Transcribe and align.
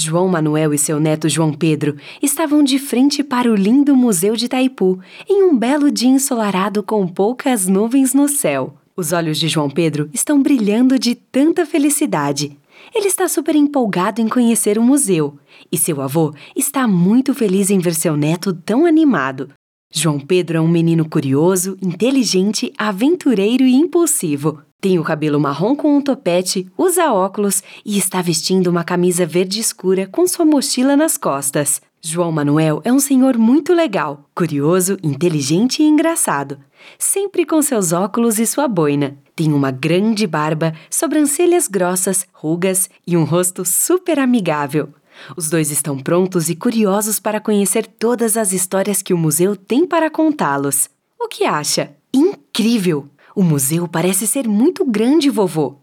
João 0.00 0.28
Manuel 0.28 0.72
e 0.72 0.78
seu 0.78 1.00
neto 1.00 1.28
João 1.28 1.52
Pedro 1.52 1.96
estavam 2.22 2.62
de 2.62 2.78
frente 2.78 3.22
para 3.22 3.50
o 3.50 3.54
lindo 3.54 3.96
Museu 3.96 4.36
de 4.36 4.46
Itaipu, 4.46 4.98
em 5.28 5.42
um 5.42 5.56
belo 5.56 5.90
dia 5.90 6.08
ensolarado 6.08 6.82
com 6.82 7.06
poucas 7.06 7.66
nuvens 7.66 8.14
no 8.14 8.28
céu. 8.28 8.74
Os 8.96 9.12
olhos 9.12 9.38
de 9.38 9.48
João 9.48 9.70
Pedro 9.70 10.08
estão 10.12 10.42
brilhando 10.42 10.98
de 10.98 11.14
tanta 11.14 11.64
felicidade. 11.64 12.56
Ele 12.94 13.08
está 13.08 13.28
super 13.28 13.54
empolgado 13.54 14.20
em 14.20 14.28
conhecer 14.28 14.78
o 14.78 14.82
museu 14.82 15.38
e 15.70 15.76
seu 15.76 16.00
avô 16.00 16.32
está 16.56 16.86
muito 16.86 17.34
feliz 17.34 17.70
em 17.70 17.78
ver 17.78 17.94
seu 17.94 18.16
neto 18.16 18.52
tão 18.52 18.86
animado. 18.86 19.50
João 19.92 20.20
Pedro 20.20 20.58
é 20.58 20.60
um 20.60 20.68
menino 20.68 21.08
curioso, 21.08 21.76
inteligente, 21.80 22.72
aventureiro 22.76 23.64
e 23.64 23.74
impulsivo. 23.74 24.60
Tem 24.80 24.96
o 24.96 25.02
cabelo 25.02 25.40
marrom 25.40 25.74
com 25.74 25.96
um 25.96 26.00
topete, 26.00 26.70
usa 26.78 27.12
óculos 27.12 27.64
e 27.84 27.98
está 27.98 28.22
vestindo 28.22 28.68
uma 28.68 28.84
camisa 28.84 29.26
verde 29.26 29.58
escura 29.58 30.06
com 30.06 30.24
sua 30.24 30.44
mochila 30.44 30.96
nas 30.96 31.16
costas. 31.16 31.82
João 32.00 32.30
Manuel 32.30 32.80
é 32.84 32.92
um 32.92 33.00
senhor 33.00 33.36
muito 33.36 33.74
legal, 33.74 34.30
curioso, 34.36 34.96
inteligente 35.02 35.82
e 35.82 35.84
engraçado. 35.84 36.60
Sempre 36.96 37.44
com 37.44 37.60
seus 37.60 37.92
óculos 37.92 38.38
e 38.38 38.46
sua 38.46 38.68
boina. 38.68 39.18
Tem 39.34 39.52
uma 39.52 39.72
grande 39.72 40.28
barba, 40.28 40.72
sobrancelhas 40.88 41.66
grossas, 41.66 42.24
rugas 42.32 42.88
e 43.04 43.16
um 43.16 43.24
rosto 43.24 43.64
super 43.64 44.20
amigável. 44.20 44.90
Os 45.36 45.50
dois 45.50 45.72
estão 45.72 45.98
prontos 45.98 46.48
e 46.48 46.54
curiosos 46.54 47.18
para 47.18 47.40
conhecer 47.40 47.84
todas 47.84 48.36
as 48.36 48.52
histórias 48.52 49.02
que 49.02 49.12
o 49.12 49.18
museu 49.18 49.56
tem 49.56 49.84
para 49.84 50.08
contá-los. 50.08 50.88
O 51.18 51.26
que 51.26 51.44
acha? 51.44 51.90
Incrível! 52.14 53.08
O 53.38 53.42
museu 53.44 53.86
parece 53.86 54.26
ser 54.26 54.48
muito 54.48 54.84
grande, 54.84 55.30
vovô. 55.30 55.76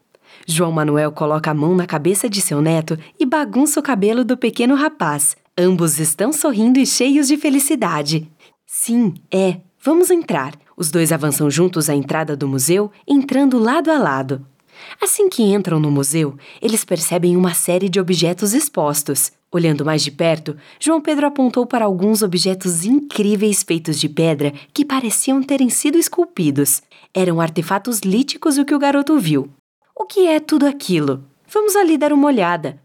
João 0.45 0.73
Manuel 0.73 1.09
coloca 1.14 1.52
a 1.52 1.54
mão 1.54 1.73
na 1.73 1.88
cabeça 1.88 2.30
de 2.30 2.41
seu 2.41 2.62
neto 2.62 3.00
e 3.18 3.26
bagunça 3.26 3.80
o 3.80 3.81
cabelo 3.81 4.26
do 4.26 4.36
pequeno 4.36 4.76
rapaz. 4.76 5.38
Ambos 5.58 5.98
estão 5.98 6.34
sorrindo 6.34 6.80
e 6.80 6.86
cheios 6.86 7.30
de 7.30 7.38
felicidade. 7.38 8.30
Sim, 8.67 9.14
é. 9.31 9.62
Vamos 9.81 10.12
entrar. 10.12 10.53
Os 10.75 10.92
dois 10.92 11.14
avançam 11.14 11.50
juntos 11.50 11.89
à 11.89 11.95
entrada 11.95 12.36
do 12.36 12.45
museu, 12.45 12.92
entrando 13.08 13.58
lado 13.58 13.90
a 13.90 13.97
lado. 13.97 14.45
Assim 15.02 15.30
que 15.30 15.44
entram 15.44 15.80
no 15.80 15.92
museu, 15.92 16.38
eles 16.62 16.86
percebem 16.86 17.36
uma 17.36 17.54
série 17.54 17.90
de 17.90 18.00
objetos 18.00 18.54
expostos. 18.54 19.31
Olhando 19.52 19.86
mais 19.86 20.04
de 20.04 20.12
perto, 20.12 20.58
João 20.80 21.00
Pedro 21.00 21.28
apontou 21.28 21.66
para 21.66 21.86
alguns 21.86 22.22
objetos 22.22 22.84
incríveis 22.84 23.64
feitos 23.64 24.00
de 24.00 24.09
pedra 24.09 24.52
que 24.73 24.84
pareciam 24.84 25.42
terem 25.42 25.70
sido 25.70 25.98
esculpidos. 25.98 26.81
Eram 27.14 27.40
artefatos 27.40 28.00
líticos 28.00 28.58
o 28.58 28.66
que 28.66 28.76
o 28.76 28.80
garoto 28.80 29.18
viu. 29.18 29.50
O 29.96 30.06
que 30.06 30.28
é 30.28 30.40
tudo 30.40 30.66
aquilo? 30.66 31.23
Vamos 31.48 31.76
ali 31.76 31.98
dar 31.98 32.12
uma 32.12 32.28
olhada. 32.28 32.81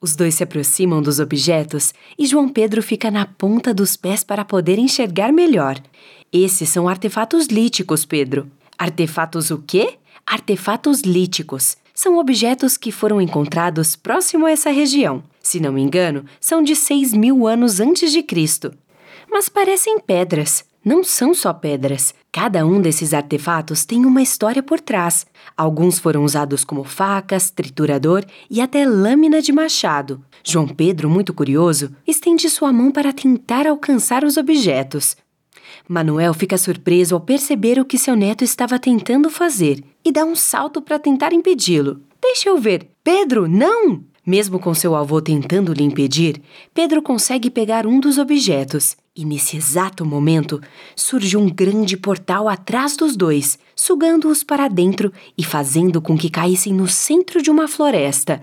Os 0.00 0.14
dois 0.14 0.34
se 0.34 0.42
aproximam 0.42 1.02
dos 1.02 1.18
objetos 1.18 1.92
e 2.18 2.26
João 2.26 2.48
Pedro 2.48 2.82
fica 2.82 3.10
na 3.10 3.26
ponta 3.26 3.74
dos 3.74 3.96
pés 3.96 4.22
para 4.22 4.44
poder 4.44 4.78
enxergar 4.78 5.32
melhor. 5.32 5.80
Esses 6.32 6.68
são 6.68 6.88
artefatos 6.88 7.46
líticos, 7.46 8.04
Pedro. 8.04 8.50
Artefatos 8.78 9.50
o 9.50 9.58
quê? 9.58 9.98
Artefatos 10.28 11.02
líticos. 11.02 11.76
São 11.94 12.18
objetos 12.18 12.76
que 12.76 12.90
foram 12.90 13.20
encontrados 13.20 13.94
próximo 13.94 14.44
a 14.44 14.50
essa 14.50 14.70
região. 14.70 15.22
Se 15.40 15.60
não 15.60 15.72
me 15.72 15.80
engano, 15.80 16.24
são 16.40 16.64
de 16.64 16.74
6 16.74 17.12
mil 17.14 17.46
anos 17.46 17.78
antes 17.78 18.10
de 18.10 18.24
Cristo. 18.24 18.74
Mas 19.30 19.48
parecem 19.48 20.00
pedras. 20.00 20.64
Não 20.84 21.04
são 21.04 21.32
só 21.32 21.52
pedras. 21.52 22.12
Cada 22.32 22.66
um 22.66 22.80
desses 22.80 23.14
artefatos 23.14 23.84
tem 23.84 24.04
uma 24.04 24.20
história 24.20 24.64
por 24.64 24.80
trás. 24.80 25.26
Alguns 25.56 26.00
foram 26.00 26.24
usados 26.24 26.64
como 26.64 26.82
facas, 26.82 27.50
triturador 27.50 28.24
e 28.50 28.60
até 28.60 28.84
lâmina 28.84 29.40
de 29.40 29.52
machado. 29.52 30.20
João 30.44 30.66
Pedro, 30.66 31.08
muito 31.08 31.32
curioso, 31.32 31.94
estende 32.04 32.50
sua 32.50 32.72
mão 32.72 32.90
para 32.90 33.12
tentar 33.12 33.66
alcançar 33.66 34.24
os 34.24 34.36
objetos. 34.36 35.16
Manuel 35.88 36.34
fica 36.34 36.58
surpreso 36.58 37.14
ao 37.14 37.20
perceber 37.20 37.78
o 37.78 37.84
que 37.84 37.98
seu 37.98 38.14
neto 38.14 38.42
estava 38.42 38.78
tentando 38.78 39.30
fazer 39.30 39.82
e 40.04 40.12
dá 40.12 40.24
um 40.24 40.34
salto 40.34 40.80
para 40.80 40.98
tentar 40.98 41.32
impedi-lo. 41.32 42.00
Deixa 42.20 42.48
eu 42.48 42.58
ver. 42.58 42.88
Pedro, 43.02 43.46
não! 43.46 44.02
Mesmo 44.26 44.58
com 44.58 44.74
seu 44.74 44.96
avô 44.96 45.22
tentando 45.22 45.72
lhe 45.72 45.84
impedir, 45.84 46.42
Pedro 46.74 47.00
consegue 47.00 47.48
pegar 47.48 47.86
um 47.86 48.00
dos 48.00 48.18
objetos. 48.18 48.96
E 49.14 49.24
nesse 49.24 49.56
exato 49.56 50.04
momento, 50.04 50.60
surge 50.96 51.36
um 51.36 51.48
grande 51.48 51.96
portal 51.96 52.48
atrás 52.48 52.96
dos 52.96 53.16
dois, 53.16 53.58
sugando-os 53.74 54.42
para 54.42 54.66
dentro 54.66 55.12
e 55.38 55.44
fazendo 55.44 56.02
com 56.02 56.18
que 56.18 56.28
caíssem 56.28 56.72
no 56.72 56.88
centro 56.88 57.40
de 57.40 57.50
uma 57.50 57.68
floresta. 57.68 58.42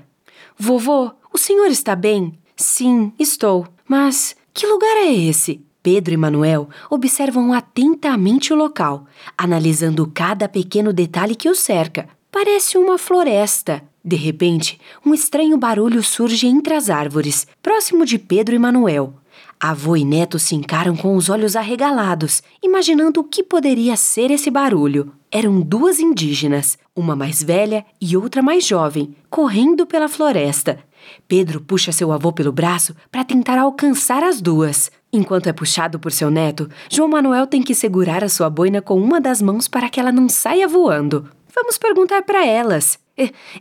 Vovô, 0.58 1.12
o 1.34 1.38
senhor 1.38 1.68
está 1.68 1.96
bem? 1.96 2.34
Sim, 2.56 3.12
estou. 3.20 3.68
Mas 3.88 4.36
que 4.53 4.66
lugar 4.66 4.97
é 4.97 5.14
esse? 5.14 5.62
Pedro 5.84 6.14
e 6.14 6.18
Manuel 6.18 6.70
observam 6.90 7.52
atentamente 7.52 8.54
o 8.54 8.56
local, 8.56 9.06
analisando 9.38 10.10
cada 10.14 10.48
pequeno 10.48 10.94
detalhe 10.94 11.36
que 11.36 11.50
o 11.50 11.54
cerca. 11.54 12.08
Parece 12.32 12.78
uma 12.78 12.98
floresta. 12.98 13.84
De 14.04 14.16
repente, 14.16 14.80
um 15.06 15.14
estranho 15.14 15.58
barulho 15.58 16.02
surge 16.02 16.48
entre 16.48 16.74
as 16.74 16.90
árvores, 16.90 17.46
próximo 17.62 18.06
de 18.06 18.18
Pedro 18.18 18.56
e 18.56 18.60
Manuel. 18.60 19.16
Avô 19.60 19.96
e 19.96 20.04
neto 20.04 20.40
se 20.40 20.56
encaram 20.56 20.96
com 20.96 21.16
os 21.16 21.30
olhos 21.30 21.56
arregalados, 21.56 22.42
imaginando 22.62 23.20
o 23.20 23.24
que 23.24 23.44
poderia 23.44 23.96
ser 23.96 24.32
esse 24.32 24.50
barulho. 24.50 25.14
Eram 25.32 25.62
duas 25.62 26.00
indígenas, 26.00 26.78
uma 26.96 27.16
mais 27.16 27.42
velha 27.42 27.86
e 28.00 28.16
outra 28.16 28.42
mais 28.42 28.66
jovem, 28.66 29.16
correndo 29.30 29.86
pela 29.86 30.10
floresta. 30.10 30.80
Pedro 31.28 31.62
puxa 31.62 31.91
seu 31.91 32.12
avô 32.12 32.31
pelo 32.31 32.52
braço 32.52 32.96
para 33.12 33.24
tentar 33.24 33.58
alcançar 33.58 34.24
as 34.24 34.41
duas. 34.41 34.91
Enquanto 35.12 35.47
é 35.47 35.53
puxado 35.53 36.00
por 36.00 36.12
seu 36.12 36.30
neto, 36.31 36.69
João 36.90 37.09
Manuel 37.09 37.47
tem 37.47 37.62
que 37.62 37.75
segurar 37.75 38.24
a 38.24 38.30
sua 38.30 38.50
boina 38.50 38.81
com 38.81 39.00
uma 39.00 39.22
das 39.22 39.41
mãos 39.41 39.68
para 39.68 39.90
que 39.90 40.00
ela 40.00 40.12
não 40.12 40.28
saia 40.28 40.68
voando. 40.68 41.30
Vamos 41.56 41.78
perguntar 41.78 42.24
para 42.24 42.46
elas. 42.46 42.97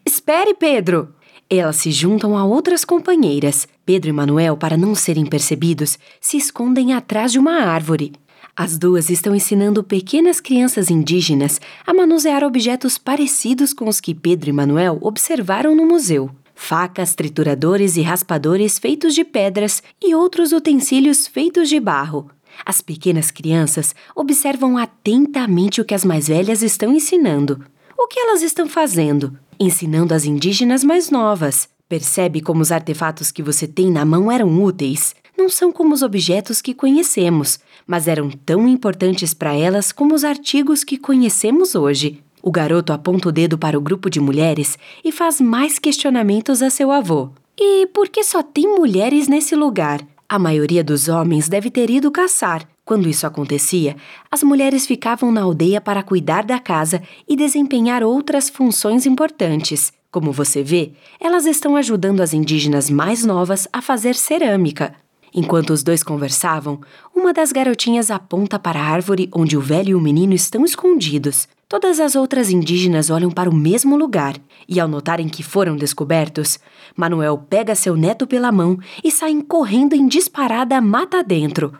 Espere, 0.04 0.54
Pedro! 0.54 1.14
Elas 1.50 1.76
se 1.76 1.92
juntam 1.92 2.36
a 2.36 2.44
outras 2.46 2.82
companheiras. 2.82 3.68
Pedro 3.84 4.08
e 4.08 4.12
Manuel, 4.12 4.56
para 4.56 4.76
não 4.76 4.94
serem 4.94 5.26
percebidos, 5.26 5.98
se 6.18 6.38
escondem 6.38 6.94
atrás 6.94 7.32
de 7.32 7.38
uma 7.38 7.60
árvore. 7.60 8.12
As 8.56 8.78
duas 8.78 9.10
estão 9.10 9.34
ensinando 9.34 9.82
pequenas 9.82 10.40
crianças 10.40 10.90
indígenas 10.90 11.60
a 11.86 11.92
manusear 11.92 12.42
objetos 12.44 12.98
parecidos 12.98 13.72
com 13.72 13.88
os 13.88 14.00
que 14.00 14.14
Pedro 14.14 14.50
e 14.50 14.52
Manuel 14.52 14.98
observaram 15.00 15.74
no 15.74 15.86
museu. 15.86 16.30
Facas, 16.64 17.16
trituradores 17.16 17.96
e 17.96 18.02
raspadores 18.02 18.78
feitos 18.78 19.16
de 19.16 19.24
pedras 19.24 19.82
e 20.00 20.14
outros 20.14 20.52
utensílios 20.52 21.26
feitos 21.26 21.68
de 21.68 21.80
barro. 21.80 22.30
As 22.64 22.80
pequenas 22.80 23.32
crianças 23.32 23.92
observam 24.14 24.78
atentamente 24.78 25.80
o 25.80 25.84
que 25.84 25.92
as 25.92 26.04
mais 26.04 26.28
velhas 26.28 26.62
estão 26.62 26.94
ensinando. 26.94 27.64
O 27.98 28.06
que 28.06 28.20
elas 28.20 28.42
estão 28.42 28.68
fazendo? 28.68 29.36
Ensinando 29.58 30.14
as 30.14 30.24
indígenas 30.24 30.84
mais 30.84 31.10
novas. 31.10 31.68
Percebe 31.88 32.40
como 32.40 32.62
os 32.62 32.70
artefatos 32.70 33.32
que 33.32 33.42
você 33.42 33.66
tem 33.66 33.90
na 33.90 34.04
mão 34.04 34.30
eram 34.30 34.62
úteis? 34.62 35.16
Não 35.36 35.48
são 35.48 35.72
como 35.72 35.92
os 35.92 36.00
objetos 36.00 36.62
que 36.62 36.72
conhecemos, 36.72 37.58
mas 37.84 38.06
eram 38.06 38.30
tão 38.30 38.68
importantes 38.68 39.34
para 39.34 39.52
elas 39.52 39.90
como 39.90 40.14
os 40.14 40.22
artigos 40.22 40.84
que 40.84 40.96
conhecemos 40.96 41.74
hoje. 41.74 42.22
O 42.42 42.50
garoto 42.50 42.92
aponta 42.92 43.28
o 43.28 43.32
dedo 43.32 43.56
para 43.56 43.78
o 43.78 43.80
grupo 43.80 44.10
de 44.10 44.20
mulheres 44.20 44.76
e 45.04 45.12
faz 45.12 45.40
mais 45.40 45.78
questionamentos 45.78 46.60
a 46.60 46.68
seu 46.68 46.90
avô. 46.90 47.30
E 47.56 47.86
por 47.86 48.08
que 48.08 48.24
só 48.24 48.42
tem 48.42 48.66
mulheres 48.66 49.28
nesse 49.28 49.54
lugar? 49.54 50.00
A 50.28 50.38
maioria 50.38 50.82
dos 50.82 51.08
homens 51.08 51.48
deve 51.48 51.70
ter 51.70 51.88
ido 51.88 52.10
caçar, 52.10 52.66
quando 52.84 53.08
isso 53.08 53.26
acontecia, 53.26 53.96
as 54.30 54.42
mulheres 54.42 54.86
ficavam 54.86 55.30
na 55.30 55.42
aldeia 55.42 55.80
para 55.80 56.02
cuidar 56.02 56.44
da 56.44 56.58
casa 56.58 57.00
e 57.28 57.36
desempenhar 57.36 58.02
outras 58.02 58.48
funções 58.48 59.06
importantes. 59.06 59.92
Como 60.10 60.32
você 60.32 60.62
vê, 60.62 60.92
elas 61.20 61.46
estão 61.46 61.76
ajudando 61.76 62.20
as 62.20 62.34
indígenas 62.34 62.90
mais 62.90 63.24
novas 63.24 63.68
a 63.72 63.80
fazer 63.80 64.14
cerâmica. 64.14 64.94
Enquanto 65.34 65.70
os 65.70 65.82
dois 65.82 66.02
conversavam, 66.02 66.80
uma 67.14 67.32
das 67.32 67.52
garotinhas 67.52 68.10
aponta 68.10 68.58
para 68.58 68.80
a 68.80 68.84
árvore 68.84 69.30
onde 69.34 69.56
o 69.56 69.60
velho 69.60 69.90
e 69.90 69.94
o 69.94 70.00
menino 70.00 70.34
estão 70.34 70.64
escondidos. 70.64 71.48
Todas 71.66 72.00
as 72.00 72.14
outras 72.14 72.50
indígenas 72.50 73.08
olham 73.08 73.30
para 73.30 73.48
o 73.48 73.54
mesmo 73.54 73.96
lugar 73.96 74.36
e, 74.68 74.78
ao 74.78 74.86
notarem 74.86 75.28
que 75.30 75.42
foram 75.42 75.74
descobertos, 75.74 76.58
Manuel 76.94 77.38
pega 77.38 77.74
seu 77.74 77.96
neto 77.96 78.26
pela 78.26 78.52
mão 78.52 78.78
e 79.02 79.10
saem 79.10 79.40
correndo 79.40 79.94
em 79.94 80.06
disparada 80.06 80.78
mata 80.82 81.24
dentro. 81.24 81.72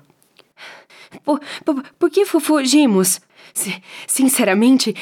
Por, 1.22 1.38
por, 1.62 1.82
por 1.98 2.10
que 2.10 2.24
fugimos? 2.24 3.20
Sinceramente, 4.06 4.94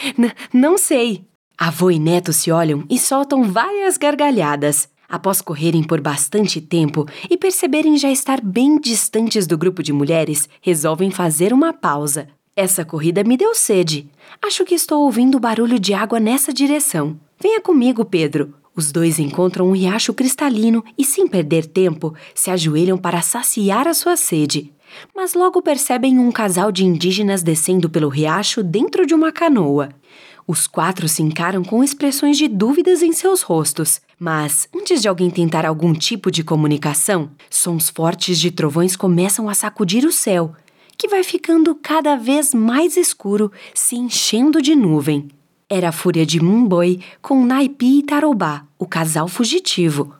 não 0.52 0.76
sei. 0.76 1.24
Avô 1.56 1.88
e 1.90 1.98
neto 1.98 2.32
se 2.32 2.50
olham 2.50 2.84
e 2.90 2.98
soltam 2.98 3.44
várias 3.44 3.96
gargalhadas. 3.96 4.88
Após 5.10 5.40
correrem 5.40 5.82
por 5.82 6.00
bastante 6.00 6.60
tempo 6.60 7.04
e 7.28 7.36
perceberem 7.36 7.98
já 7.98 8.08
estar 8.08 8.40
bem 8.40 8.78
distantes 8.78 9.44
do 9.44 9.58
grupo 9.58 9.82
de 9.82 9.92
mulheres, 9.92 10.48
resolvem 10.62 11.10
fazer 11.10 11.52
uma 11.52 11.72
pausa. 11.72 12.28
Essa 12.54 12.84
corrida 12.84 13.24
me 13.24 13.36
deu 13.36 13.52
sede. 13.52 14.08
Acho 14.40 14.64
que 14.64 14.74
estou 14.74 15.02
ouvindo 15.02 15.40
barulho 15.40 15.80
de 15.80 15.92
água 15.92 16.20
nessa 16.20 16.52
direção. 16.52 17.18
Venha 17.40 17.60
comigo, 17.60 18.04
Pedro. 18.04 18.54
Os 18.76 18.92
dois 18.92 19.18
encontram 19.18 19.68
um 19.68 19.72
riacho 19.72 20.14
cristalino 20.14 20.84
e, 20.96 21.04
sem 21.04 21.26
perder 21.26 21.66
tempo, 21.66 22.14
se 22.32 22.48
ajoelham 22.50 22.96
para 22.96 23.20
saciar 23.20 23.88
a 23.88 23.94
sua 23.94 24.16
sede. 24.16 24.72
Mas 25.14 25.34
logo 25.34 25.60
percebem 25.60 26.18
um 26.18 26.30
casal 26.30 26.70
de 26.70 26.84
indígenas 26.84 27.42
descendo 27.42 27.90
pelo 27.90 28.08
riacho 28.08 28.62
dentro 28.62 29.04
de 29.04 29.14
uma 29.14 29.32
canoa. 29.32 29.88
Os 30.50 30.66
quatro 30.66 31.06
se 31.06 31.22
encaram 31.22 31.62
com 31.62 31.84
expressões 31.84 32.36
de 32.36 32.48
dúvidas 32.48 33.02
em 33.02 33.12
seus 33.12 33.40
rostos. 33.40 34.00
Mas, 34.18 34.68
antes 34.74 35.00
de 35.00 35.06
alguém 35.06 35.30
tentar 35.30 35.64
algum 35.64 35.92
tipo 35.92 36.28
de 36.28 36.42
comunicação, 36.42 37.30
sons 37.48 37.88
fortes 37.88 38.36
de 38.40 38.50
trovões 38.50 38.96
começam 38.96 39.48
a 39.48 39.54
sacudir 39.54 40.04
o 40.04 40.10
céu, 40.10 40.52
que 40.98 41.06
vai 41.06 41.22
ficando 41.22 41.72
cada 41.76 42.16
vez 42.16 42.52
mais 42.52 42.96
escuro, 42.96 43.52
se 43.72 43.94
enchendo 43.94 44.60
de 44.60 44.74
nuvem. 44.74 45.28
Era 45.68 45.90
a 45.90 45.92
fúria 45.92 46.26
de 46.26 46.42
Mumboi 46.42 46.98
com 47.22 47.46
Naipi 47.46 48.00
e 48.00 48.02
Tarobá, 48.02 48.64
o 48.76 48.86
casal 48.86 49.28
fugitivo. 49.28 50.12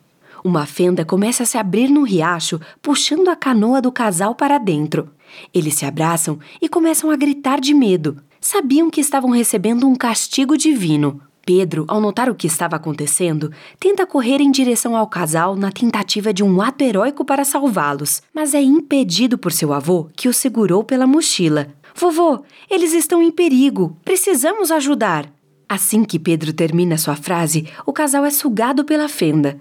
Uma 0.45 0.65
fenda 0.65 1.05
começa 1.05 1.43
a 1.43 1.47
se 1.47 1.59
abrir 1.59 1.91
no 1.91 2.05
riacho, 2.05 2.61
puxando 2.81 3.27
a 3.27 3.35
canoa 3.35 3.83
do 3.83 3.91
casal 3.91 4.37
para 4.37 4.59
dentro. 4.59 5.11
Eles 5.53 5.75
se 5.75 5.85
abraçam 5.85 6.39
e 6.63 6.69
começam 6.69 7.11
a 7.11 7.17
gritar 7.17 7.61
de 7.61 7.75
medo. 7.75 8.23
Sabiam 8.41 8.89
que 8.89 9.03
estavam 9.03 9.31
recebendo 9.31 9.87
um 9.87 9.95
castigo 9.95 10.57
divino. 10.57 11.21
Pedro, 11.45 11.85
ao 11.89 12.01
notar 12.01 12.31
o 12.31 12.35
que 12.35 12.47
estava 12.47 12.77
acontecendo, 12.77 13.53
tenta 13.79 14.07
correr 14.07 14.41
em 14.41 14.51
direção 14.51 14.97
ao 14.97 15.07
casal 15.07 15.55
na 15.55 15.71
tentativa 15.71 16.33
de 16.33 16.43
um 16.43 16.63
ato 16.63 16.83
heróico 16.83 17.25
para 17.25 17.45
salvá-los, 17.45 18.23
mas 18.35 18.55
é 18.55 18.63
impedido 18.63 19.37
por 19.37 19.53
seu 19.53 19.73
avô, 19.73 20.09
que 20.17 20.29
o 20.29 20.33
segurou 20.33 20.83
pela 20.83 21.07
mochila. 21.07 21.69
Vovô, 21.95 22.43
eles 22.71 22.95
estão 22.95 23.23
em 23.23 23.31
perigo. 23.31 23.97
Precisamos 24.05 24.71
ajudar. 24.71 25.31
Assim 25.69 26.03
que 26.03 26.19
Pedro 26.19 26.53
termina 26.53 26.97
sua 26.97 27.17
frase, 27.17 27.69
o 27.85 27.93
casal 27.93 28.25
é 28.25 28.31
sugado 28.31 28.85
pela 28.85 29.09
fenda. 29.09 29.61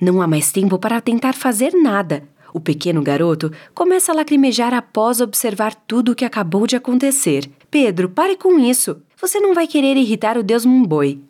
Não 0.00 0.20
há 0.20 0.26
mais 0.26 0.52
tempo 0.52 0.78
para 0.78 1.00
tentar 1.00 1.34
fazer 1.34 1.72
nada. 1.72 2.22
O 2.52 2.60
pequeno 2.60 3.02
garoto 3.02 3.52
começa 3.74 4.12
a 4.12 4.14
lacrimejar 4.14 4.74
após 4.74 5.20
observar 5.20 5.74
tudo 5.74 6.12
o 6.12 6.14
que 6.14 6.24
acabou 6.24 6.66
de 6.66 6.76
acontecer. 6.76 7.50
Pedro, 7.70 8.08
pare 8.08 8.36
com 8.36 8.58
isso. 8.58 9.00
Você 9.20 9.38
não 9.38 9.54
vai 9.54 9.66
querer 9.66 9.96
irritar 9.96 10.36
o 10.36 10.42
Deus 10.42 10.64
Mumboi. 10.64 11.20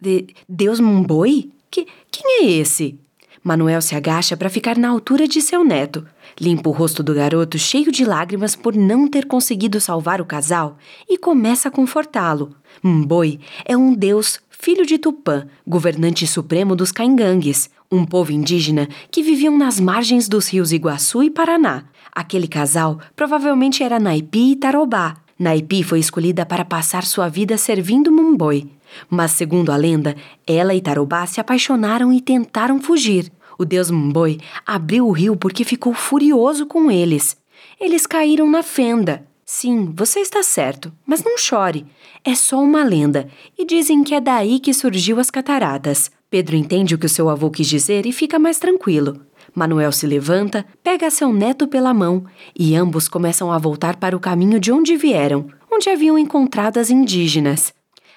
De 0.00 0.26
Deus 0.48 0.80
Mumboi? 0.80 1.50
Que, 1.70 1.86
quem 2.10 2.42
é 2.42 2.50
esse? 2.50 2.98
Manuel 3.42 3.80
se 3.80 3.94
agacha 3.94 4.36
para 4.36 4.50
ficar 4.50 4.76
na 4.76 4.88
altura 4.88 5.26
de 5.26 5.40
seu 5.40 5.64
neto. 5.64 6.06
Limpa 6.40 6.68
o 6.68 6.72
rosto 6.72 7.02
do 7.02 7.14
garoto 7.14 7.58
cheio 7.58 7.90
de 7.90 8.04
lágrimas 8.04 8.54
por 8.54 8.74
não 8.74 9.08
ter 9.08 9.26
conseguido 9.26 9.80
salvar 9.80 10.20
o 10.20 10.26
casal 10.26 10.76
e 11.08 11.16
começa 11.16 11.68
a 11.68 11.70
confortá-lo. 11.70 12.54
Mboi 12.82 13.40
é 13.64 13.76
um 13.76 13.94
deus 13.94 14.40
filho 14.60 14.84
de 14.84 14.98
Tupã, 14.98 15.46
governante 15.66 16.26
supremo 16.26 16.74
dos 16.74 16.90
Caingangues, 16.90 17.70
um 17.90 18.04
povo 18.04 18.32
indígena 18.32 18.88
que 19.10 19.22
viviam 19.22 19.56
nas 19.56 19.78
margens 19.78 20.28
dos 20.28 20.48
rios 20.48 20.72
Iguaçu 20.72 21.22
e 21.22 21.30
Paraná. 21.30 21.84
Aquele 22.12 22.48
casal 22.48 22.98
provavelmente 23.14 23.82
era 23.82 24.00
Naipi 24.00 24.52
e 24.52 24.56
Tarobá, 24.56 25.16
Naipi 25.38 25.84
foi 25.84 26.00
escolhida 26.00 26.44
para 26.44 26.64
passar 26.64 27.04
sua 27.04 27.28
vida 27.28 27.56
servindo 27.56 28.10
Mumboi. 28.10 28.68
Mas, 29.08 29.30
segundo 29.30 29.70
a 29.70 29.76
lenda, 29.76 30.16
ela 30.44 30.74
e 30.74 30.80
Tarobá 30.80 31.24
se 31.26 31.40
apaixonaram 31.40 32.12
e 32.12 32.20
tentaram 32.20 32.80
fugir. 32.80 33.30
O 33.56 33.64
deus 33.64 33.88
Mumboi 33.88 34.40
abriu 34.66 35.06
o 35.06 35.12
rio 35.12 35.36
porque 35.36 35.62
ficou 35.62 35.94
furioso 35.94 36.66
com 36.66 36.90
eles. 36.90 37.36
Eles 37.80 38.04
caíram 38.04 38.50
na 38.50 38.64
fenda. 38.64 39.27
Sim, 39.50 39.94
você 39.96 40.20
está 40.20 40.42
certo, 40.42 40.92
mas 41.06 41.24
não 41.24 41.38
chore. 41.38 41.86
É 42.22 42.34
só 42.34 42.62
uma 42.62 42.84
lenda 42.84 43.30
e 43.58 43.64
dizem 43.64 44.04
que 44.04 44.14
é 44.14 44.20
daí 44.20 44.60
que 44.60 44.74
surgiu 44.74 45.18
as 45.18 45.30
cataratas. 45.30 46.10
Pedro 46.28 46.54
entende 46.54 46.94
o 46.94 46.98
que 46.98 47.06
o 47.06 47.08
seu 47.08 47.30
avô 47.30 47.50
quis 47.50 47.66
dizer 47.66 48.04
e 48.04 48.12
fica 48.12 48.38
mais 48.38 48.58
tranquilo. 48.58 49.22
Manuel 49.54 49.90
se 49.90 50.06
levanta, 50.06 50.66
pega 50.84 51.10
seu 51.10 51.32
neto 51.32 51.66
pela 51.66 51.94
mão 51.94 52.26
e 52.54 52.76
ambos 52.76 53.08
começam 53.08 53.50
a 53.50 53.56
voltar 53.56 53.96
para 53.96 54.14
o 54.14 54.20
caminho 54.20 54.60
de 54.60 54.70
onde 54.70 54.98
vieram, 54.98 55.46
onde 55.72 55.88
haviam 55.88 56.18
encontrado 56.18 56.76
as 56.76 56.90
indígenas. 56.90 57.72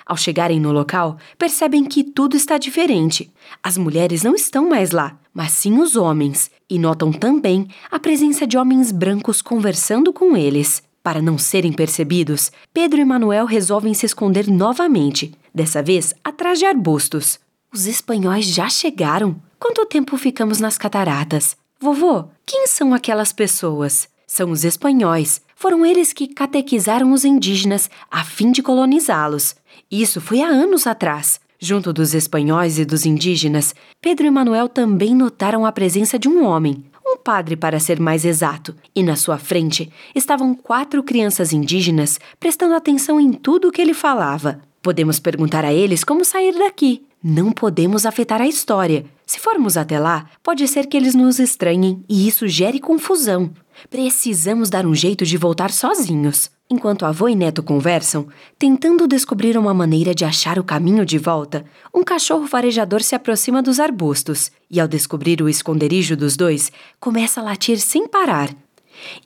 Ao 0.06 0.18
chegarem 0.18 0.60
no 0.60 0.74
local, 0.74 1.16
percebem 1.38 1.86
que 1.86 2.04
tudo 2.04 2.36
está 2.36 2.58
diferente. 2.58 3.32
As 3.64 3.78
mulheres 3.78 4.22
não 4.22 4.36
estão 4.36 4.68
mais 4.68 4.92
lá, 4.92 5.18
mas 5.34 5.54
sim 5.54 5.80
os 5.80 5.96
homens, 5.96 6.52
e 6.70 6.78
notam 6.78 7.10
também 7.10 7.70
a 7.90 7.98
presença 7.98 8.46
de 8.46 8.58
homens 8.58 8.92
brancos 8.92 9.42
conversando 9.42 10.12
com 10.12 10.36
eles. 10.36 10.84
Para 11.04 11.22
não 11.22 11.38
serem 11.38 11.74
percebidos, 11.74 12.52
Pedro 12.72 13.00
e 13.00 13.06
Manuel 13.06 13.46
resolvem 13.46 13.94
se 13.94 14.06
esconder 14.06 14.48
novamente, 14.48 15.34
dessa 15.54 15.82
vez 15.82 16.14
atrás 16.24 16.60
de 16.60 16.66
arbustos. 16.66 17.40
Os 17.74 17.88
espanhóis 17.88 18.46
já 18.46 18.70
chegaram? 18.70 19.36
Quanto 19.60 19.86
tempo 19.86 20.16
ficamos 20.18 20.60
nas 20.60 20.78
cataratas? 20.78 21.56
Vovô, 21.80 22.26
quem 22.46 22.68
são 22.68 22.94
aquelas 22.94 23.34
pessoas? 23.34 24.08
São 24.28 24.52
os 24.52 24.64
espanhóis. 24.64 25.42
Foram 25.56 25.86
eles 25.86 26.14
que 26.14 26.28
catequizaram 26.28 27.12
os 27.12 27.26
indígenas 27.26 27.90
a 28.10 28.24
fim 28.24 28.52
de 28.52 28.62
colonizá-los. 28.62 29.56
Isso 29.90 30.22
foi 30.22 30.42
há 30.42 30.48
anos 30.48 30.86
atrás. 30.86 31.40
Junto 31.60 31.92
dos 31.92 32.14
espanhóis 32.14 32.78
e 32.78 32.86
dos 32.86 33.06
indígenas, 33.06 33.74
Pedro 34.00 34.26
e 34.26 34.32
Manuel 34.32 34.70
também 34.70 35.16
notaram 35.16 35.66
a 35.66 35.72
presença 35.72 36.18
de 36.18 36.28
um 36.28 36.44
homem, 36.44 36.84
um 37.12 37.18
padre 37.18 37.56
para 37.56 37.80
ser 37.80 38.00
mais 38.00 38.24
exato, 38.24 38.76
e 38.96 39.04
na 39.04 39.16
sua 39.16 39.38
frente 39.38 39.92
estavam 40.16 40.56
quatro 40.56 41.04
crianças 41.04 41.52
indígenas 41.52 42.20
prestando 42.40 42.74
atenção 42.74 43.20
em 43.20 43.34
tudo 43.34 43.68
o 43.68 43.72
que 43.72 43.82
ele 43.82 43.94
falava. 43.94 44.62
Podemos 44.82 45.20
perguntar 45.20 45.66
a 45.66 45.74
eles 45.74 46.04
como 46.04 46.26
sair 46.26 46.58
daqui. 46.58 47.06
Não 47.24 47.52
podemos 47.52 48.06
afetar 48.06 48.42
a 48.42 48.48
história. 48.48 49.06
Se 49.28 49.40
formos 49.40 49.78
até 49.78 50.00
lá, 50.00 50.26
pode 50.42 50.68
ser 50.68 50.88
que 50.88 50.98
eles 50.98 51.14
nos 51.14 51.38
estranhem 51.38 52.04
e 52.10 52.28
isso 52.28 52.48
gere 52.48 52.80
confusão. 52.80 53.52
Precisamos 53.90 54.70
dar 54.70 54.86
um 54.86 54.96
jeito 54.96 55.26
de 55.26 55.38
voltar 55.38 55.72
sozinhos. 55.72 56.50
Enquanto 56.70 57.06
avô 57.06 57.28
e 57.28 57.36
neto 57.36 57.62
conversam, 57.62 58.28
tentando 58.58 59.08
descobrir 59.08 59.58
uma 59.58 59.74
maneira 59.74 60.16
de 60.16 60.24
achar 60.24 60.58
o 60.58 60.64
caminho 60.64 61.06
de 61.06 61.18
volta, 61.18 61.66
um 61.94 62.04
cachorro 62.04 62.48
farejador 62.48 63.02
se 63.02 63.14
aproxima 63.14 63.62
dos 63.62 63.80
arbustos 63.80 64.52
e, 64.70 64.80
ao 64.80 64.88
descobrir 64.88 65.42
o 65.42 65.50
esconderijo 65.50 66.16
dos 66.16 66.38
dois, 66.38 66.72
começa 67.00 67.42
a 67.42 67.44
latir 67.44 67.80
sem 67.80 68.08
parar. 68.08 68.56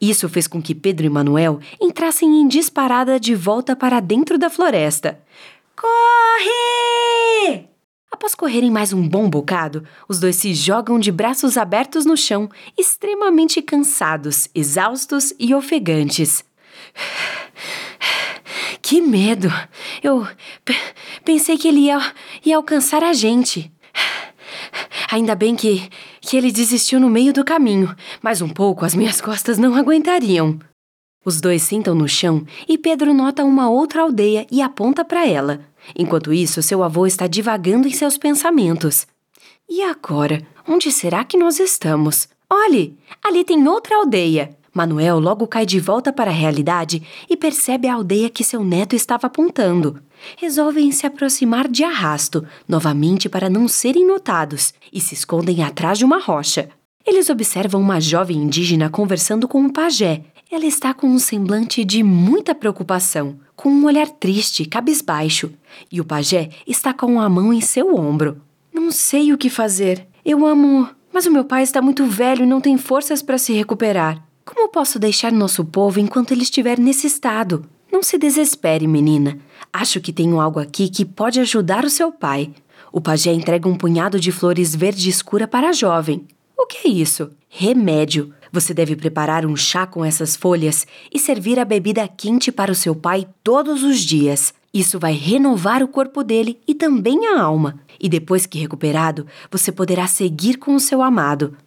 Isso 0.01 0.27
fez 0.27 0.47
com 0.47 0.61
que 0.61 0.73
Pedro 0.73 1.05
e 1.05 1.09
Manuel 1.09 1.59
entrassem 1.79 2.41
em 2.41 2.47
disparada 2.47 3.19
de 3.19 3.35
volta 3.35 3.75
para 3.75 3.99
dentro 3.99 4.37
da 4.37 4.49
floresta. 4.49 5.19
Corre! 5.75 7.74
Após 8.11 8.35
correrem 8.35 8.71
mais 8.71 8.93
um 8.93 9.07
bom 9.07 9.29
bocado, 9.29 9.83
os 10.07 10.19
dois 10.19 10.35
se 10.35 10.53
jogam 10.53 10.99
de 10.99 11.11
braços 11.11 11.57
abertos 11.57 12.05
no 12.05 12.15
chão, 12.15 12.49
extremamente 12.77 13.61
cansados, 13.61 14.47
exaustos 14.53 15.33
e 15.39 15.53
ofegantes. 15.53 16.43
Que 18.81 19.01
medo! 19.01 19.47
Eu 20.03 20.27
pensei 21.23 21.57
que 21.57 21.67
ele 21.67 21.85
ia, 21.85 22.13
ia 22.45 22.55
alcançar 22.55 23.03
a 23.03 23.13
gente. 23.13 23.71
Ainda 25.11 25.33
bem 25.33 25.55
que, 25.55 25.89
que 26.21 26.37
ele 26.37 26.51
desistiu 26.51 26.99
no 26.99 27.09
meio 27.09 27.33
do 27.33 27.43
caminho, 27.43 27.95
mas 28.21 28.43
um 28.43 28.49
pouco 28.49 28.85
as 28.85 28.93
minhas 28.93 29.19
costas 29.19 29.57
não 29.57 29.73
aguentariam. 29.73 30.59
Os 31.25 31.41
dois 31.41 31.63
sentam 31.63 31.95
no 31.95 32.07
chão 32.07 32.45
e 32.67 32.77
Pedro 32.77 33.11
nota 33.11 33.43
uma 33.43 33.67
outra 33.67 34.03
aldeia 34.03 34.45
e 34.51 34.61
aponta 34.61 35.03
para 35.03 35.27
ela. 35.27 35.65
Enquanto 35.95 36.33
isso, 36.33 36.61
seu 36.61 36.81
avô 36.81 37.05
está 37.05 37.27
divagando 37.27 37.87
em 37.87 37.91
seus 37.91 38.17
pensamentos. 38.17 39.05
E 39.69 39.81
agora? 39.81 40.45
Onde 40.67 40.91
será 40.91 41.23
que 41.23 41.37
nós 41.37 41.59
estamos? 41.59 42.27
Olhe! 42.49 42.97
Ali 43.23 43.43
tem 43.43 43.67
outra 43.67 43.97
aldeia! 43.97 44.55
Manuel 44.73 45.19
logo 45.19 45.47
cai 45.47 45.65
de 45.65 45.79
volta 45.79 46.11
para 46.11 46.29
a 46.29 46.33
realidade 46.33 47.01
e 47.29 47.37
percebe 47.37 47.87
a 47.87 47.93
aldeia 47.93 48.29
que 48.29 48.43
seu 48.43 48.61
neto 48.61 48.93
estava 48.93 49.27
apontando. 49.27 50.01
Resolvem 50.37 50.91
se 50.91 51.07
aproximar 51.07 51.69
de 51.69 51.83
arrasto, 51.83 52.45
novamente 52.67 53.29
para 53.29 53.49
não 53.49 53.69
serem 53.69 54.05
notados, 54.05 54.73
e 54.91 54.99
se 54.99 55.13
escondem 55.13 55.63
atrás 55.63 55.97
de 55.97 56.03
uma 56.03 56.19
rocha. 56.19 56.69
Eles 57.05 57.29
observam 57.29 57.79
uma 57.79 58.01
jovem 58.01 58.37
indígena 58.37 58.89
conversando 58.89 59.47
com 59.47 59.61
um 59.61 59.69
pajé. 59.69 60.23
Ela 60.51 60.65
está 60.65 60.93
com 60.93 61.07
um 61.07 61.19
semblante 61.19 61.85
de 61.85 62.03
muita 62.03 62.53
preocupação 62.53 63.39
com 63.65 63.71
um 63.71 63.85
olhar 63.85 64.07
triste, 64.07 64.63
cabisbaixo, 64.63 65.51
e 65.91 65.99
o 65.99 66.05
pajé 66.05 66.51
está 66.67 66.93
com 66.93 67.19
a 67.19 67.27
mão 67.27 67.51
em 67.51 67.61
seu 67.61 67.95
ombro. 67.95 68.39
Não 68.71 68.91
sei 68.91 69.33
o 69.33 69.39
que 69.39 69.49
fazer. 69.49 70.05
Eu 70.23 70.45
amo, 70.45 70.87
mas 71.11 71.25
o 71.25 71.31
meu 71.31 71.43
pai 71.43 71.63
está 71.63 71.81
muito 71.81 72.05
velho 72.05 72.43
e 72.43 72.45
não 72.45 72.61
tem 72.61 72.77
forças 72.77 73.23
para 73.23 73.39
se 73.39 73.53
recuperar. 73.53 74.23
Como 74.45 74.69
posso 74.69 74.99
deixar 74.99 75.31
nosso 75.31 75.65
povo 75.65 75.99
enquanto 75.99 76.29
ele 76.29 76.43
estiver 76.43 76.77
nesse 76.77 77.07
estado? 77.07 77.67
Não 77.91 78.03
se 78.03 78.19
desespere, 78.19 78.85
menina. 78.85 79.39
Acho 79.73 79.99
que 79.99 80.13
tenho 80.13 80.39
algo 80.39 80.59
aqui 80.59 80.87
que 80.87 81.03
pode 81.03 81.39
ajudar 81.39 81.83
o 81.83 81.89
seu 81.89 82.11
pai. 82.11 82.53
O 82.91 83.01
pajé 83.01 83.33
entrega 83.33 83.67
um 83.67 83.75
punhado 83.75 84.19
de 84.19 84.31
flores 84.31 84.75
verde 84.75 85.09
escura 85.09 85.47
para 85.47 85.69
a 85.69 85.73
jovem. 85.73 86.27
O 86.55 86.67
que 86.67 86.87
é 86.87 86.91
isso? 86.91 87.31
Remédio. 87.49 88.31
Você 88.55 88.73
deve 88.73 88.95
preparar 88.95 89.45
um 89.45 89.53
chá 89.53 89.85
com 89.85 90.05
essas 90.05 90.33
folhas 90.33 90.87
e 91.13 91.19
servir 91.19 91.59
a 91.59 91.65
bebida 91.65 92.07
quente 92.07 92.53
para 92.53 92.71
o 92.71 92.75
seu 92.75 92.95
pai 92.95 93.27
todos 93.43 93.83
os 93.83 93.99
dias. 93.99 94.53
Isso 94.73 94.97
vai 94.97 95.11
renovar 95.11 95.83
o 95.83 95.89
corpo 95.89 96.23
dele 96.23 96.57
e 96.65 96.73
também 96.73 97.27
a 97.27 97.41
alma. 97.41 97.81
E 97.99 98.07
depois 98.07 98.45
que 98.45 98.57
recuperado, 98.57 99.27
você 99.51 99.73
poderá 99.73 100.07
seguir 100.07 100.55
com 100.55 100.73
o 100.73 100.79
seu 100.79 101.01
amado. 101.01 101.57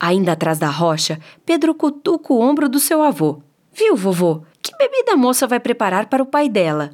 Ainda 0.00 0.32
atrás 0.32 0.58
da 0.58 0.70
rocha, 0.70 1.20
Pedro 1.44 1.74
cutuca 1.74 2.32
o 2.32 2.40
ombro 2.40 2.66
do 2.66 2.80
seu 2.80 3.02
avô. 3.02 3.42
Viu, 3.70 3.94
vovô? 3.94 4.40
Que 4.62 4.74
bebida 4.78 5.12
a 5.12 5.16
moça 5.18 5.46
vai 5.46 5.60
preparar 5.60 6.06
para 6.06 6.22
o 6.22 6.26
pai 6.26 6.48
dela? 6.48 6.92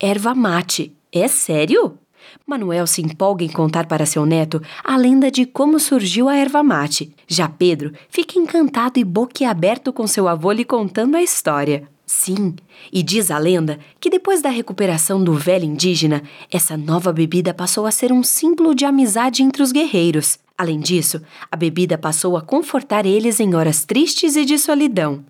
Erva 0.00 0.34
mate. 0.34 0.96
É 1.12 1.28
sério? 1.28 1.98
Manuel 2.46 2.86
se 2.86 3.02
empolga 3.02 3.44
em 3.44 3.48
contar 3.48 3.86
para 3.86 4.06
seu 4.06 4.24
neto 4.26 4.60
a 4.82 4.96
lenda 4.96 5.30
de 5.30 5.46
como 5.46 5.78
surgiu 5.78 6.28
a 6.28 6.36
erva 6.36 6.62
mate. 6.62 7.14
Já 7.26 7.48
Pedro 7.48 7.92
fica 8.08 8.38
encantado 8.38 8.98
e 8.98 9.04
boquiaberto 9.04 9.92
com 9.92 10.06
seu 10.06 10.28
avô 10.28 10.52
lhe 10.52 10.64
contando 10.64 11.16
a 11.16 11.22
história. 11.22 11.88
Sim, 12.06 12.54
e 12.92 13.02
diz 13.02 13.30
a 13.30 13.38
lenda 13.38 13.78
que 13.98 14.10
depois 14.10 14.42
da 14.42 14.50
recuperação 14.50 15.24
do 15.24 15.32
velho 15.34 15.64
indígena, 15.64 16.22
essa 16.52 16.76
nova 16.76 17.12
bebida 17.12 17.54
passou 17.54 17.86
a 17.86 17.90
ser 17.90 18.12
um 18.12 18.22
símbolo 18.22 18.74
de 18.74 18.84
amizade 18.84 19.42
entre 19.42 19.62
os 19.62 19.72
guerreiros. 19.72 20.38
Além 20.56 20.80
disso, 20.80 21.20
a 21.50 21.56
bebida 21.56 21.96
passou 21.96 22.36
a 22.36 22.42
confortar 22.42 23.06
eles 23.06 23.40
em 23.40 23.54
horas 23.54 23.84
tristes 23.84 24.36
e 24.36 24.44
de 24.44 24.58
solidão. 24.58 25.24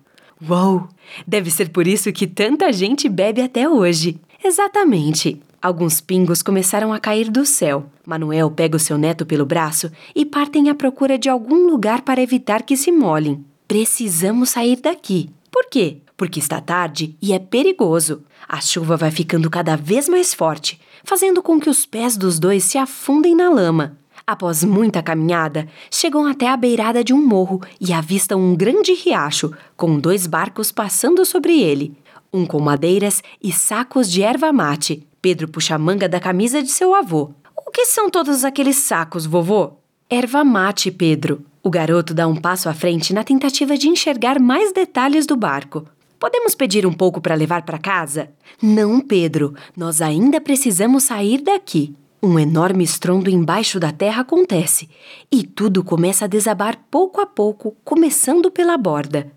Uou! 0.47 0.87
Deve 1.25 1.49
ser 1.49 1.69
por 1.69 1.87
isso 1.87 2.11
que 2.11 2.27
tanta 2.27 2.71
gente 2.73 3.07
bebe 3.07 3.41
até 3.41 3.69
hoje. 3.69 4.19
Exatamente. 4.43 5.41
Alguns 5.65 5.99
pingos 5.99 6.43
começaram 6.43 6.93
a 6.93 6.99
cair 6.99 7.31
do 7.31 7.43
céu. 7.43 7.87
Manuel 8.05 8.51
pega 8.51 8.77
o 8.77 8.79
seu 8.79 8.99
neto 8.99 9.25
pelo 9.25 9.47
braço 9.47 9.91
e 10.15 10.23
partem 10.23 10.69
à 10.69 10.75
procura 10.75 11.17
de 11.17 11.27
algum 11.27 11.65
lugar 11.65 12.03
para 12.03 12.21
evitar 12.21 12.61
que 12.61 12.77
se 12.77 12.91
molhem. 12.91 13.43
Precisamos 13.67 14.51
sair 14.51 14.75
daqui. 14.75 15.27
Por 15.51 15.65
quê? 15.67 15.97
Porque 16.15 16.37
está 16.37 16.61
tarde 16.61 17.17
e 17.19 17.33
é 17.33 17.39
perigoso. 17.39 18.21
A 18.47 18.61
chuva 18.61 18.95
vai 18.95 19.09
ficando 19.09 19.49
cada 19.49 19.75
vez 19.75 20.07
mais 20.07 20.35
forte, 20.35 20.79
fazendo 21.03 21.41
com 21.41 21.59
que 21.59 21.67
os 21.67 21.83
pés 21.83 22.15
dos 22.15 22.37
dois 22.37 22.63
se 22.63 22.77
afundem 22.77 23.35
na 23.35 23.49
lama. 23.49 23.97
Após 24.27 24.63
muita 24.63 25.01
caminhada, 25.01 25.67
chegam 25.89 26.27
até 26.27 26.47
a 26.47 26.55
beirada 26.55 27.03
de 27.03 27.11
um 27.11 27.25
morro 27.25 27.59
e 27.81 27.91
avistam 27.91 28.39
um 28.39 28.55
grande 28.55 28.93
riacho, 28.93 29.51
com 29.75 29.97
dois 29.97 30.27
barcos 30.27 30.71
passando 30.71 31.25
sobre 31.25 31.59
ele, 31.59 31.97
um 32.31 32.45
com 32.45 32.59
madeiras 32.59 33.23
e 33.41 33.51
sacos 33.51 34.11
de 34.11 34.21
erva 34.21 34.53
mate. 34.53 35.07
Pedro 35.25 35.47
puxa 35.47 35.73
a 35.73 35.79
manga 35.79 36.07
da 36.07 36.19
camisa 36.19 36.61
de 36.61 36.69
seu 36.69 36.93
avô. 36.93 37.31
O 37.65 37.71
que 37.71 37.87
são 37.87 38.11
todos 38.11 38.45
aqueles 38.45 38.75
sacos, 38.75 39.25
vovô? 39.25 39.71
Erva 40.07 40.43
mate, 40.43 40.91
Pedro. 40.91 41.43
O 41.63 41.69
garoto 41.71 42.13
dá 42.13 42.27
um 42.27 42.35
passo 42.35 42.69
à 42.69 42.75
frente 42.75 43.11
na 43.11 43.23
tentativa 43.23 43.75
de 43.75 43.89
enxergar 43.89 44.39
mais 44.39 44.71
detalhes 44.71 45.25
do 45.25 45.35
barco. 45.35 45.83
Podemos 46.19 46.53
pedir 46.53 46.85
um 46.85 46.93
pouco 46.93 47.19
para 47.19 47.33
levar 47.33 47.63
para 47.63 47.79
casa? 47.79 48.29
Não, 48.61 49.01
Pedro. 49.01 49.55
Nós 49.75 49.99
ainda 49.99 50.39
precisamos 50.39 51.05
sair 51.05 51.41
daqui. 51.41 51.95
Um 52.21 52.37
enorme 52.37 52.83
estrondo 52.83 53.27
embaixo 53.27 53.79
da 53.79 53.91
terra 53.91 54.21
acontece 54.21 54.87
e 55.31 55.41
tudo 55.41 55.83
começa 55.83 56.25
a 56.25 56.27
desabar 56.27 56.77
pouco 56.91 57.19
a 57.19 57.25
pouco, 57.25 57.75
começando 57.83 58.51
pela 58.51 58.77
borda. 58.77 59.31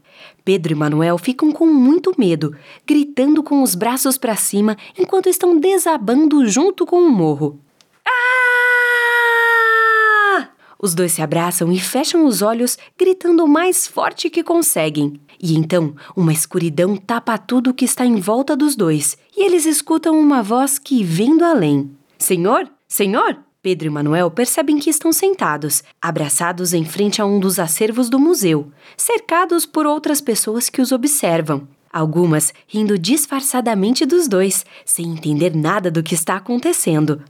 Pedro 0.49 0.73
e 0.73 0.75
Manuel 0.75 1.19
ficam 1.19 1.53
com 1.53 1.67
muito 1.67 2.15
medo, 2.17 2.57
gritando 2.87 3.43
com 3.43 3.63
os 3.63 3.75
braços 3.75 4.17
para 4.17 4.35
cima 4.35 4.79
enquanto 4.99 5.29
estão 5.29 5.61
desabando 5.61 6.47
junto 6.47 6.87
com 6.87 7.03
o 7.03 7.11
morro. 7.11 7.61
Ah! 8.03 8.09
Os 10.81 10.95
dois 10.95 11.13
se 11.13 11.21
abraçam 11.21 11.71
e 11.71 11.79
fecham 11.79 12.25
os 12.25 12.41
olhos, 12.41 12.79
gritando 12.99 13.45
o 13.45 13.47
mais 13.47 13.87
forte 13.87 14.31
que 14.31 14.43
conseguem. 14.43 15.21
E 15.39 15.55
então, 15.55 15.95
uma 16.17 16.33
escuridão 16.33 16.97
tapa 16.97 17.37
tudo 17.37 17.75
que 17.75 17.85
está 17.85 18.07
em 18.07 18.19
volta 18.19 18.57
dos 18.57 18.75
dois, 18.75 19.19
e 19.37 19.45
eles 19.45 19.67
escutam 19.67 20.19
uma 20.19 20.43
voz 20.43 20.79
que 20.79 21.05
vem 21.05 21.37
do 21.37 21.45
além. 21.45 21.91
Senhor? 22.19 22.67
Senhor? 22.89 23.48
Pedro 23.61 23.89
e 23.89 23.91
Manuel 23.91 24.31
percebem 24.31 24.79
que 24.79 24.89
estão 24.89 25.13
sentados, 25.13 25.83
abraçados 26.01 26.73
em 26.73 26.85
frente 26.85 27.21
a 27.21 27.27
um 27.27 27.41
dos 27.41 27.59
acervos 27.59 28.09
do 28.09 28.19
museu, 28.19 28.71
cercados 28.97 29.67
por 29.67 29.85
outras 29.85 30.21
pessoas 30.21 30.69
que 30.69 30.81
os 30.81 30.93
observam. 30.93 31.67
Algumas 31.93 32.53
rindo 32.69 32.97
disfarçadamente 32.97 34.07
dos 34.07 34.29
dois, 34.29 34.65
sem 34.85 35.07
entender 35.07 35.57
nada 35.57 35.91
do 35.91 36.03
que 36.03 36.15
está 36.15 36.37
acontecendo. 36.37 37.23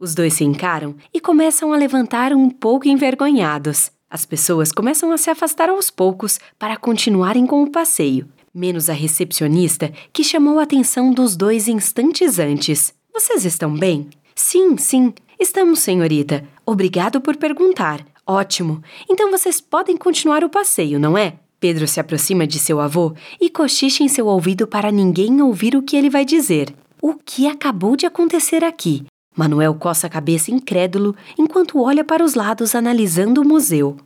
Os 0.00 0.14
dois 0.14 0.34
se 0.34 0.44
encaram 0.44 0.94
e 1.12 1.20
começam 1.20 1.72
a 1.72 1.76
levantar 1.76 2.32
um 2.32 2.48
pouco 2.48 2.88
envergonhados. 2.88 3.90
As 4.08 4.24
pessoas 4.24 4.72
começam 4.72 5.12
a 5.12 5.18
se 5.18 5.28
afastar 5.28 5.68
aos 5.68 5.90
poucos 5.90 6.38
para 6.58 6.76
continuarem 6.76 7.46
com 7.46 7.62
o 7.62 7.70
passeio, 7.70 8.26
menos 8.54 8.88
a 8.88 8.92
recepcionista 8.94 9.92
que 10.12 10.24
chamou 10.24 10.58
a 10.58 10.62
atenção 10.62 11.12
dos 11.12 11.36
dois 11.36 11.68
instantes 11.68 12.38
antes. 12.38 12.94
Vocês 13.12 13.44
estão 13.44 13.74
bem? 13.74 14.08
Sim, 14.34 14.76
sim, 14.76 15.12
Estamos, 15.38 15.80
senhorita. 15.80 16.44
Obrigado 16.64 17.20
por 17.20 17.36
perguntar. 17.36 18.04
Ótimo. 18.26 18.82
Então 19.08 19.30
vocês 19.30 19.60
podem 19.60 19.96
continuar 19.96 20.42
o 20.44 20.48
passeio, 20.48 20.98
não 20.98 21.16
é? 21.16 21.34
Pedro 21.60 21.86
se 21.86 22.00
aproxima 22.00 22.46
de 22.46 22.58
seu 22.58 22.80
avô 22.80 23.14
e 23.40 23.48
cochicha 23.48 24.02
em 24.02 24.08
seu 24.08 24.26
ouvido 24.26 24.66
para 24.66 24.92
ninguém 24.92 25.40
ouvir 25.42 25.76
o 25.76 25.82
que 25.82 25.96
ele 25.96 26.10
vai 26.10 26.24
dizer. 26.24 26.74
O 27.00 27.14
que 27.14 27.46
acabou 27.46 27.96
de 27.96 28.06
acontecer 28.06 28.64
aqui? 28.64 29.04
Manuel 29.36 29.74
coça 29.74 30.06
a 30.06 30.10
cabeça 30.10 30.50
incrédulo 30.50 31.14
enquanto 31.38 31.82
olha 31.82 32.04
para 32.04 32.24
os 32.24 32.34
lados 32.34 32.74
analisando 32.74 33.42
o 33.42 33.46
museu. 33.46 33.96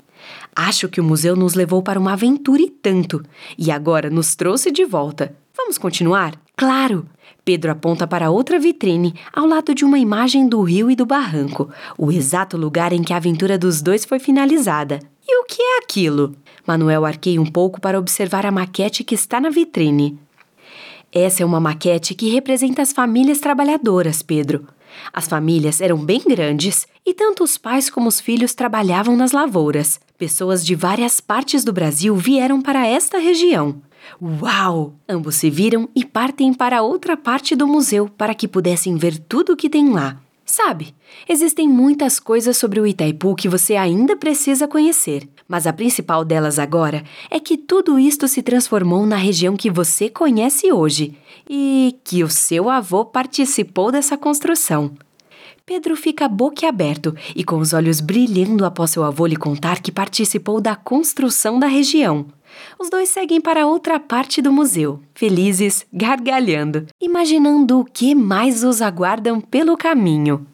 Acho 0.54 0.88
que 0.88 1.00
o 1.00 1.04
museu 1.04 1.36
nos 1.36 1.54
levou 1.54 1.82
para 1.82 2.00
uma 2.00 2.12
aventura 2.14 2.62
e 2.62 2.70
tanto, 2.70 3.22
e 3.56 3.70
agora 3.70 4.10
nos 4.10 4.34
trouxe 4.34 4.70
de 4.70 4.84
volta. 4.84 5.34
Vamos 5.56 5.78
continuar? 5.78 6.34
Claro! 6.56 7.06
Pedro 7.48 7.72
aponta 7.72 8.06
para 8.06 8.30
outra 8.30 8.58
vitrine, 8.58 9.14
ao 9.32 9.46
lado 9.46 9.74
de 9.74 9.82
uma 9.82 9.98
imagem 9.98 10.46
do 10.46 10.60
rio 10.60 10.90
e 10.90 10.94
do 10.94 11.06
barranco, 11.06 11.70
o 11.96 12.12
exato 12.12 12.58
lugar 12.58 12.92
em 12.92 13.02
que 13.02 13.14
a 13.14 13.16
aventura 13.16 13.56
dos 13.56 13.80
dois 13.80 14.04
foi 14.04 14.18
finalizada. 14.18 15.00
E 15.26 15.40
o 15.40 15.46
que 15.46 15.62
é 15.62 15.78
aquilo? 15.78 16.34
Manuel 16.66 17.06
arqueia 17.06 17.40
um 17.40 17.46
pouco 17.46 17.80
para 17.80 17.98
observar 17.98 18.44
a 18.44 18.50
maquete 18.50 19.02
que 19.02 19.14
está 19.14 19.40
na 19.40 19.48
vitrine. 19.48 20.18
Essa 21.10 21.42
é 21.42 21.46
uma 21.46 21.58
maquete 21.58 22.14
que 22.14 22.28
representa 22.28 22.82
as 22.82 22.92
famílias 22.92 23.38
trabalhadoras, 23.38 24.22
Pedro. 24.22 24.66
As 25.10 25.26
famílias 25.26 25.80
eram 25.80 25.96
bem 25.96 26.20
grandes 26.20 26.86
e 27.06 27.14
tanto 27.14 27.42
os 27.42 27.56
pais 27.56 27.88
como 27.88 28.08
os 28.08 28.20
filhos 28.20 28.52
trabalhavam 28.52 29.16
nas 29.16 29.32
lavouras. 29.32 29.98
Pessoas 30.18 30.66
de 30.66 30.74
várias 30.74 31.18
partes 31.18 31.64
do 31.64 31.72
Brasil 31.72 32.14
vieram 32.14 32.60
para 32.60 32.86
esta 32.86 33.16
região. 33.16 33.80
Uau! 34.20 34.94
Ambos 35.08 35.36
se 35.36 35.50
viram 35.50 35.88
e 35.94 36.04
partem 36.04 36.52
para 36.52 36.82
outra 36.82 37.16
parte 37.16 37.54
do 37.54 37.66
museu 37.66 38.08
para 38.08 38.34
que 38.34 38.48
pudessem 38.48 38.96
ver 38.96 39.18
tudo 39.18 39.52
o 39.52 39.56
que 39.56 39.68
tem 39.68 39.90
lá. 39.90 40.20
Sabe, 40.50 40.94
existem 41.28 41.68
muitas 41.68 42.18
coisas 42.18 42.56
sobre 42.56 42.80
o 42.80 42.86
Itaipu 42.86 43.34
que 43.34 43.50
você 43.50 43.76
ainda 43.76 44.16
precisa 44.16 44.66
conhecer, 44.66 45.28
mas 45.46 45.66
a 45.66 45.74
principal 45.74 46.24
delas 46.24 46.58
agora 46.58 47.04
é 47.30 47.38
que 47.38 47.58
tudo 47.58 47.98
isto 47.98 48.26
se 48.26 48.42
transformou 48.42 49.04
na 49.04 49.16
região 49.16 49.54
que 49.54 49.70
você 49.70 50.08
conhece 50.08 50.72
hoje 50.72 51.14
e 51.48 51.96
que 52.02 52.24
o 52.24 52.30
seu 52.30 52.70
avô 52.70 53.04
participou 53.04 53.92
dessa 53.92 54.16
construção. 54.16 54.92
Pedro 55.66 55.94
fica 55.94 56.26
boquiaberto 56.26 57.14
e 57.36 57.44
com 57.44 57.58
os 57.58 57.74
olhos 57.74 58.00
brilhando 58.00 58.64
após 58.64 58.90
seu 58.90 59.04
avô 59.04 59.26
lhe 59.26 59.36
contar 59.36 59.82
que 59.82 59.92
participou 59.92 60.62
da 60.62 60.74
construção 60.74 61.58
da 61.58 61.66
região. 61.66 62.24
Os 62.78 62.90
dois 62.90 63.08
seguem 63.08 63.40
para 63.40 63.66
outra 63.66 64.00
parte 64.00 64.42
do 64.42 64.52
museu, 64.52 65.00
felizes, 65.14 65.86
gargalhando, 65.92 66.86
imaginando 67.00 67.80
o 67.80 67.84
que 67.84 68.14
mais 68.14 68.64
os 68.64 68.82
aguardam 68.82 69.40
pelo 69.40 69.76
caminho. 69.76 70.46